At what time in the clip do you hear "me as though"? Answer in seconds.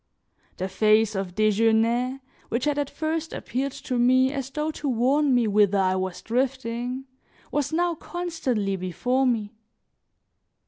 3.99-4.71